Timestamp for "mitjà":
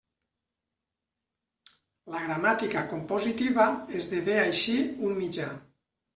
5.21-5.49